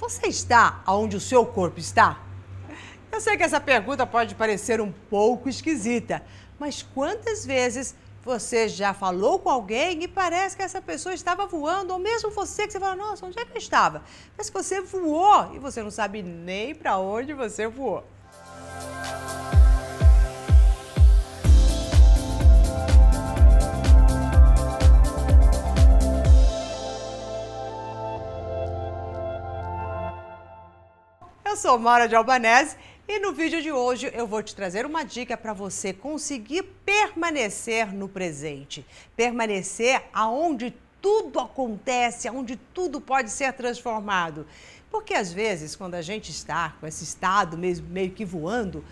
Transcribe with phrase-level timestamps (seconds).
[0.00, 2.18] Você está onde o seu corpo está?
[3.12, 6.24] Eu sei que essa pergunta pode parecer um pouco esquisita,
[6.58, 11.92] mas quantas vezes você já falou com alguém e parece que essa pessoa estava voando,
[11.92, 14.02] ou mesmo você que você fala, nossa, onde é que eu estava?
[14.38, 18.02] Mas você voou e você não sabe nem para onde você voou.
[31.60, 32.74] Sou Mara de Albanese
[33.06, 37.92] e no vídeo de hoje eu vou te trazer uma dica para você conseguir permanecer
[37.92, 44.46] no presente, permanecer aonde tudo acontece, aonde tudo pode ser transformado.
[44.90, 48.82] Porque às vezes, quando a gente está com esse estado mesmo, meio que voando,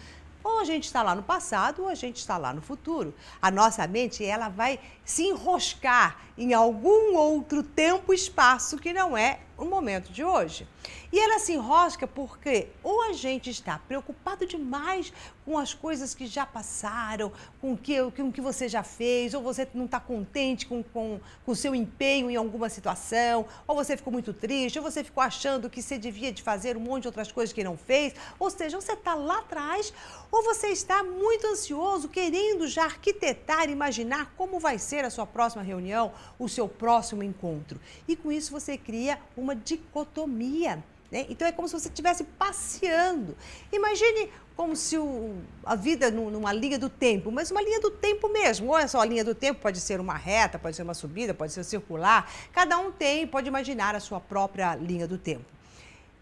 [0.45, 3.15] ou a gente está lá no passado ou a gente está lá no futuro.
[3.41, 9.16] A nossa mente ela vai se enroscar em algum outro tempo e espaço que não
[9.16, 10.67] é o momento de hoje.
[11.12, 15.13] E ela se enrosca porque ou a gente está preocupado demais
[15.45, 19.32] com as coisas que já passaram, com o que, com o que você já fez,
[19.32, 23.74] ou você não está contente com, com, com o seu empenho em alguma situação, ou
[23.74, 27.02] você ficou muito triste, ou você ficou achando que você devia de fazer um monte
[27.02, 28.15] de outras coisas que não fez.
[28.38, 29.93] Ou seja, você está lá atrás,
[30.30, 35.63] ou você está muito ansioso, querendo já arquitetar, imaginar como vai ser a sua próxima
[35.63, 37.80] reunião, o seu próximo encontro.
[38.07, 40.82] E com isso você cria uma dicotomia.
[41.10, 41.27] Né?
[41.29, 43.37] Então é como se você estivesse passeando.
[43.73, 48.29] Imagine como se o, a vida numa linha do tempo, mas uma linha do tempo
[48.29, 48.69] mesmo.
[48.69, 51.32] Ou é só a linha do tempo, pode ser uma reta, pode ser uma subida,
[51.32, 52.30] pode ser circular.
[52.52, 55.45] Cada um tem, pode imaginar a sua própria linha do tempo.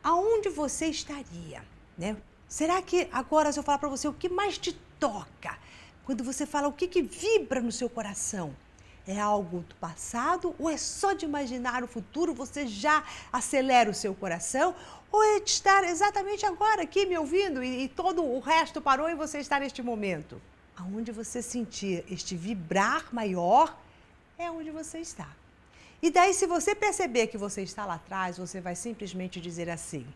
[0.02, 1.62] Aonde você estaria?
[1.98, 2.16] Né?
[2.48, 5.58] Será que agora, se eu falar para você o que mais te toca,
[6.04, 8.54] quando você fala o que, que vibra no seu coração,
[9.06, 13.94] é algo do passado ou é só de imaginar o futuro você já acelera o
[13.94, 14.74] seu coração?
[15.12, 19.08] Ou é de estar exatamente agora aqui me ouvindo e, e todo o resto parou
[19.08, 20.40] e você está neste momento?
[20.76, 23.76] Aonde você sentir este vibrar maior
[24.38, 25.28] é onde você está.
[26.02, 30.06] E daí, se você perceber que você está lá atrás, você vai simplesmente dizer assim: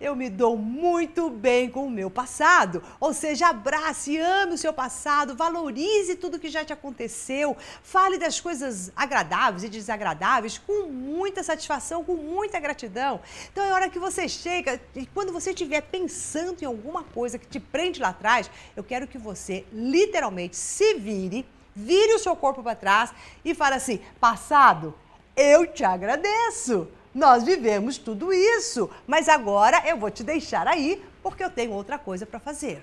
[0.00, 2.82] eu me dou muito bem com o meu passado.
[3.00, 8.40] Ou seja, abrace, ame o seu passado, valorize tudo que já te aconteceu, fale das
[8.40, 13.20] coisas agradáveis e desagradáveis com muita satisfação, com muita gratidão.
[13.52, 17.46] Então é hora que você chega e quando você estiver pensando em alguma coisa que
[17.46, 22.62] te prende lá atrás, eu quero que você literalmente se vire, vire o seu corpo
[22.62, 23.12] para trás
[23.44, 24.94] e fale assim: passado,
[25.36, 26.88] eu te agradeço.
[27.18, 31.98] Nós vivemos tudo isso, mas agora eu vou te deixar aí porque eu tenho outra
[31.98, 32.80] coisa para fazer.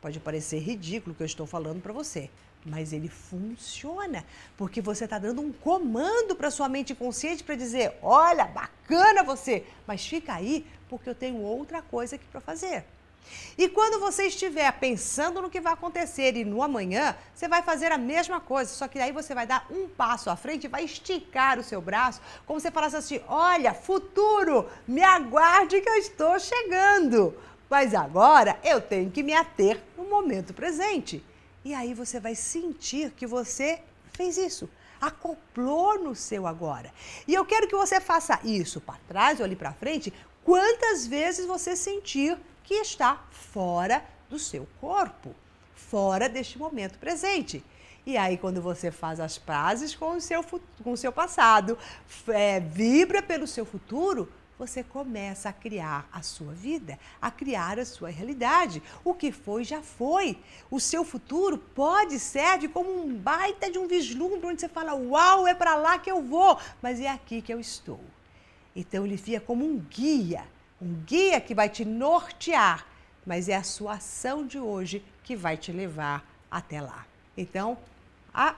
[0.00, 2.30] Pode parecer ridículo o que eu estou falando para você,
[2.64, 4.24] mas ele funciona
[4.56, 9.66] porque você está dando um comando para sua mente consciente para dizer: olha, bacana você,
[9.88, 12.84] mas fica aí porque eu tenho outra coisa aqui para fazer.
[13.56, 17.92] E quando você estiver pensando no que vai acontecer e no amanhã, você vai fazer
[17.92, 21.58] a mesma coisa, só que aí você vai dar um passo à frente vai esticar
[21.58, 27.36] o seu braço, como se falasse assim: olha, futuro, me aguarde que eu estou chegando.
[27.68, 31.24] Mas agora eu tenho que me ater no momento presente.
[31.64, 33.80] E aí você vai sentir que você
[34.12, 34.68] fez isso
[35.00, 36.92] acoplou no seu agora.
[37.28, 41.46] E eu quero que você faça isso para trás ou ali para frente, quantas vezes
[41.46, 45.34] você sentir que está fora do seu corpo,
[45.76, 47.62] fora deste momento presente.
[48.06, 50.44] E aí, quando você faz as pazes com o seu,
[50.82, 51.78] com o seu passado,
[52.28, 57.84] é, vibra pelo seu futuro, você começa a criar a sua vida, a criar a
[57.84, 58.82] sua realidade.
[59.02, 60.38] O que foi, já foi.
[60.70, 65.46] O seu futuro pode serve como um baita de um vislumbre onde você fala: Uau,
[65.46, 68.00] é para lá que eu vou, mas é aqui que eu estou.
[68.76, 70.44] Então, ele fica como um guia
[70.80, 72.86] um guia que vai te nortear,
[73.26, 77.06] mas é a sua ação de hoje que vai te levar até lá.
[77.36, 77.78] Então,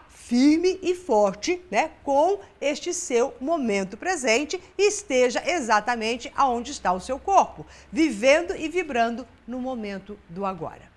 [0.08, 7.18] firme e forte, né, com este seu momento presente esteja exatamente aonde está o seu
[7.18, 10.95] corpo, vivendo e vibrando no momento do agora.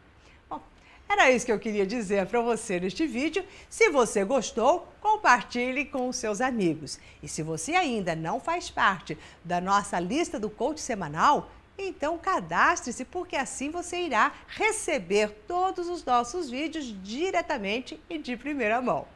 [1.12, 3.44] Era isso que eu queria dizer para você neste vídeo.
[3.68, 7.00] Se você gostou, compartilhe com os seus amigos.
[7.24, 13.06] E se você ainda não faz parte da nossa lista do coach semanal, então cadastre-se,
[13.06, 19.08] porque assim você irá receber todos os nossos vídeos diretamente e de primeira mão.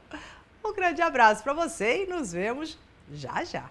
[0.65, 2.75] Um grande abraço para você e nos vemos
[3.11, 3.69] já já.